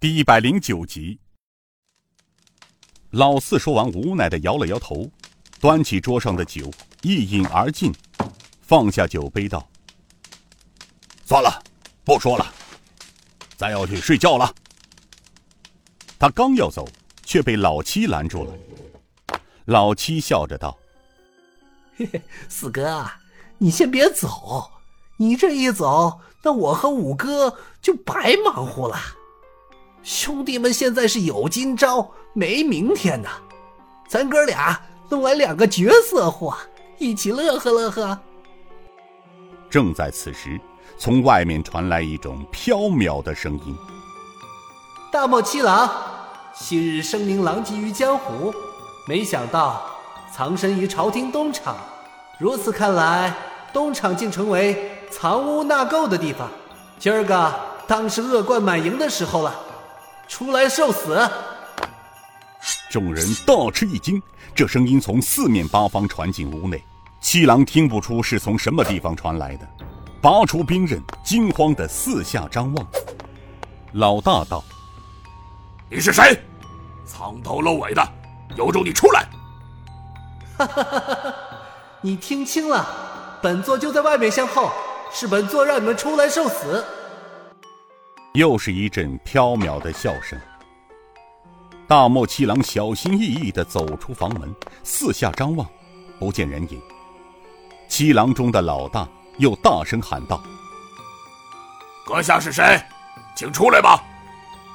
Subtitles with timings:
[0.00, 1.20] 第一百零九集，
[3.10, 5.06] 老四说完，无奈的摇了摇头，
[5.60, 6.70] 端起桌上的酒，
[7.02, 7.92] 一饮而尽，
[8.62, 9.68] 放下酒杯道
[11.26, 11.62] ：“算了，
[12.02, 12.50] 不说了，
[13.58, 14.54] 咱要去睡觉了。”
[16.18, 16.88] 他刚要走，
[17.22, 19.38] 却被老七拦住了。
[19.66, 20.78] 老七笑着道
[21.98, 23.06] ：“嘿嘿，四哥，
[23.58, 24.70] 你先别走，
[25.18, 28.98] 你这一走，那我和五哥就白忙活了。”
[30.02, 33.28] 兄弟们现在是有今朝没明天呐，
[34.08, 36.56] 咱哥俩弄来两个绝色货，
[36.98, 38.18] 一起乐呵乐呵。
[39.68, 40.58] 正在此时，
[40.96, 43.76] 从外面传来一种飘渺的声音
[45.12, 45.88] ：“大漠七郎，
[46.54, 48.52] 昔日声名狼藉于江湖，
[49.06, 49.84] 没想到
[50.34, 51.76] 藏身于朝廷东厂。
[52.38, 53.36] 如此看来，
[53.70, 56.48] 东厂竟成为藏污纳垢的地方。
[56.98, 57.54] 今儿个
[57.86, 59.54] 当是恶贯满盈的时候了。”
[60.30, 61.28] 出来受死！
[62.88, 64.22] 众人大吃一惊，
[64.54, 66.80] 这声音从四面八方传进屋内。
[67.20, 69.66] 七郎听不出是从什么地方传来的，
[70.22, 72.86] 拔出兵刃，惊慌的四下张望。
[73.94, 74.62] 老大道
[75.90, 76.40] ：“你是谁？
[77.04, 78.02] 藏头露尾的，
[78.56, 79.26] 有种你出来！”
[80.56, 81.34] 哈哈哈哈哈！
[82.00, 82.86] 你听清了，
[83.42, 84.70] 本座就在外面相候，
[85.12, 86.84] 是本座让你们出来受死。
[88.32, 90.38] 又是一阵飘渺的笑声。
[91.88, 95.68] 大漠七郎小心翼翼地走出房门，四下张望，
[96.18, 96.80] 不见人影。
[97.88, 100.40] 七郎中的老大又大声喊道
[102.06, 102.80] ：“阁下是谁？
[103.34, 104.00] 请出来吧，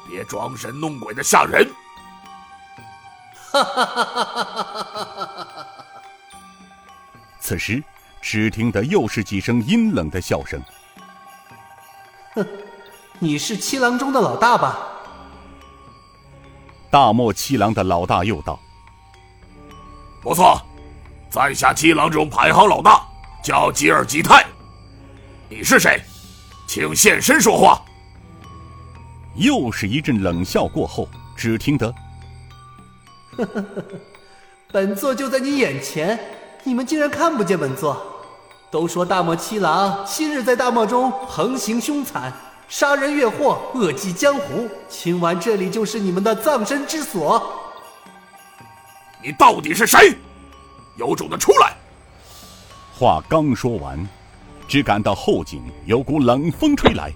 [0.10, 1.66] 别装神弄鬼的吓人！”
[3.54, 4.74] 哈哈哈哈哈
[5.46, 5.68] 哈！
[7.40, 7.82] 此时，
[8.22, 10.62] 只听得又是几声阴冷的笑声。
[13.26, 13.28] 哼。
[13.28, 14.78] 你是七郎中的老大吧？
[16.92, 18.60] 大漠七郎的老大又道
[20.22, 20.62] ：“不错，
[21.30, 23.04] 在下七郎中排行老大，
[23.44, 24.46] 叫吉尔吉泰。
[25.50, 26.00] 你是谁？
[26.68, 27.82] 请现身说话。”
[29.36, 31.92] 又是一阵冷笑过后，只听得
[33.36, 33.84] ：“呵呵呵，
[34.72, 36.18] 本座就在你眼前，
[36.64, 38.00] 你们竟然看不见本座？
[38.72, 42.32] 都说大漠七郎昔日在大漠中横行凶残。”
[42.68, 44.68] 杀人越货，恶迹江湖。
[44.90, 47.62] 今晚这里就是你们的葬身之所。
[49.24, 50.18] 你到底是谁？
[50.98, 51.76] 有种的出来！
[52.98, 54.08] 话刚说完，
[54.68, 57.12] 只感到后颈有股冷风吹来，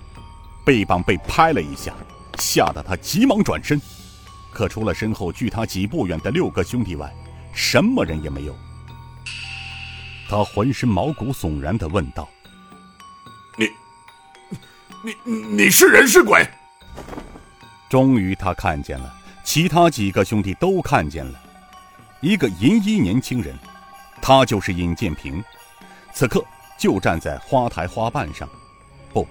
[0.66, 1.94] 背膀被拍了一下，
[2.38, 3.82] 吓得他急忙转身。
[4.52, 7.14] 可除了身后距他几步远的六个兄弟外，
[7.54, 8.56] 什么人也没有。
[10.28, 12.28] 他浑身毛骨悚然的问道。
[15.02, 16.46] 你你是人是鬼？
[17.90, 21.42] 终于他看见了，其他几个兄弟都看见了，
[22.22, 23.58] 一个银衣年轻人，
[24.22, 25.42] 他就是尹建平，
[26.14, 26.44] 此刻
[26.78, 28.48] 就站在花台花瓣上，
[29.14, 29.26] 不，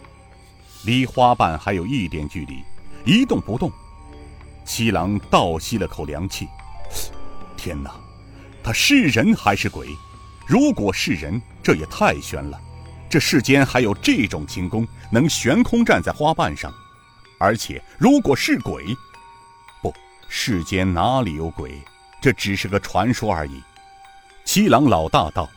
[0.85, 2.65] 离花瓣还有一点距离，
[3.05, 3.71] 一动不动。
[4.65, 6.49] 七郎倒吸了口凉气，
[7.57, 7.95] 天哪，
[8.63, 9.89] 他是人还是鬼？
[10.47, 12.59] 如果是人，这也太悬了。
[13.09, 16.73] 这世间还有这种轻功，能悬空站在花瓣上，
[17.39, 18.85] 而且如果是鬼，
[19.83, 19.95] 不，
[20.29, 21.81] 世间哪里有鬼？
[22.21, 23.63] 这只是个传说而已。
[24.45, 25.49] 七郎老大道：“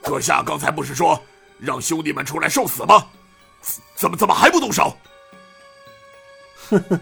[0.00, 1.20] 阁下刚才不是说
[1.58, 3.06] 让兄弟们出来受死吗？
[3.94, 4.96] 怎么怎么还不动手？”
[6.70, 7.00] 哼哼，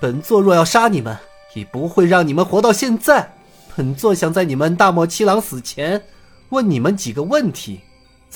[0.00, 1.16] 本座若要杀你们，
[1.54, 3.34] 也不会让你们活到现在。
[3.76, 6.02] 本座想在你们大漠七郎死前，
[6.48, 7.82] 问你们几个问题。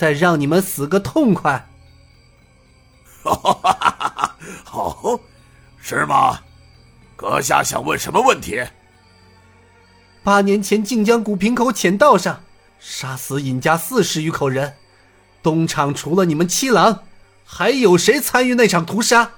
[0.00, 1.68] 再让你们死个痛快！
[4.64, 5.20] 好，
[5.78, 6.40] 是吗？
[7.14, 8.64] 阁下想问什么问题？
[10.22, 12.42] 八年前靖江古平口浅道上
[12.78, 14.74] 杀死尹家四十余口人，
[15.42, 17.02] 东厂除了你们七郎，
[17.44, 19.30] 还有谁参与那场屠杀？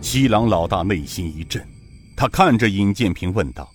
[0.00, 1.68] 七郎老大内心一震，
[2.16, 3.68] 他看着尹建平问道：“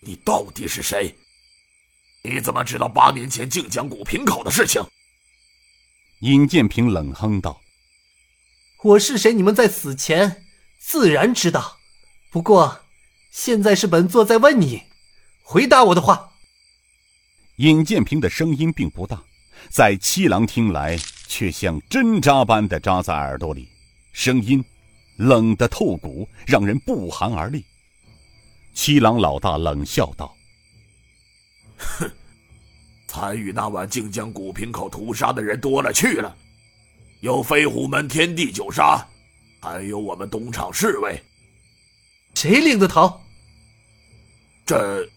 [0.00, 1.14] 你到底是谁？”
[2.28, 4.84] 你怎么知道八年前靖江古平口的事情？
[6.20, 7.60] 尹建平冷哼道
[8.82, 9.32] ：“我是谁？
[9.32, 10.44] 你们在死前
[10.78, 11.78] 自然知道。
[12.30, 12.80] 不过，
[13.30, 14.82] 现在是本座在问你，
[15.42, 16.32] 回答我的话。”
[17.56, 19.22] 尹建平的声音并不大，
[19.70, 23.68] 在七郎听来却像针扎般的扎在耳朵里，
[24.12, 24.64] 声音
[25.16, 27.64] 冷得透骨，让人不寒而栗。
[28.74, 30.37] 七郎老大冷笑道：“哼。”
[33.08, 36.36] 参与那晚靖江古平口屠杀的人多了去了，
[37.20, 39.04] 有飞虎门天地九杀，
[39.60, 41.20] 还有我们东厂侍卫。
[42.34, 43.18] 谁领的头？
[44.66, 45.08] 这，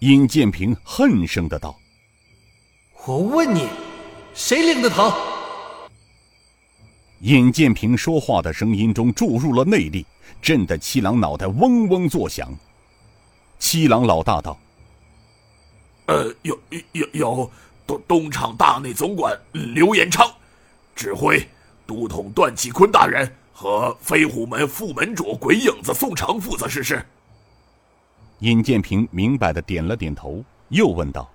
[0.00, 1.74] 尹建平恨声的道
[3.06, 3.66] ：“我问你，
[4.34, 5.10] 谁领的头？”
[7.20, 10.04] 尹建平说话的声音中注入了内力，
[10.42, 12.52] 震得七郎脑袋嗡嗡作响。
[13.58, 14.56] 七郎老大道
[16.06, 16.58] ：“呃，有
[16.92, 17.50] 有有，
[17.86, 20.30] 东东厂大内总管刘延昌，
[20.94, 21.46] 指挥
[21.86, 27.04] 都统段启坤大人和飞虎门副门主鬼影子宋城负责实施。”
[28.40, 31.30] 尹建平明白的点了点头，又问道：“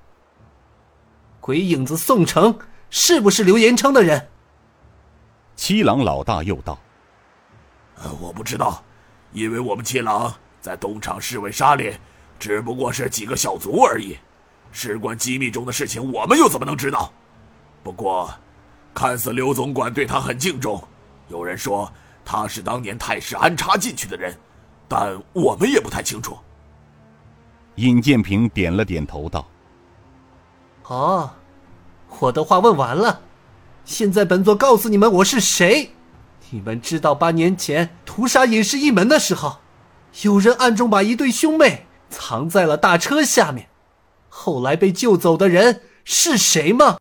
[1.42, 2.60] 鬼影子宋城
[2.92, 4.28] 是不是刘延昌的人？”
[5.56, 6.78] 七郎老大又道
[8.04, 8.84] ：“呃，我不知道，
[9.32, 10.32] 因为我们七郎
[10.62, 11.96] 在东厂侍卫沙里，
[12.38, 14.16] 只不过是几个小卒而已，
[14.72, 17.12] 事关机密中的事情，我们又怎么能知道？
[17.84, 18.34] 不过，
[18.94, 20.82] 看似刘总管对他很敬重，
[21.30, 21.92] 有人说
[22.26, 24.38] 他是当年太师安插进去的人，
[24.88, 26.38] 但我们也不太清楚。”
[27.76, 29.48] 尹建平点了点头，道
[30.88, 31.30] ：“哦，
[32.20, 33.22] 我的话问完了。”
[33.86, 35.90] 现在本座告诉你们我是谁，
[36.52, 39.58] 你们知道八年前屠杀尹氏一门的时候，
[40.22, 43.68] 有人暗中把一对兄妹藏在了大车下面，
[44.30, 46.98] 后来被救走的人是谁吗？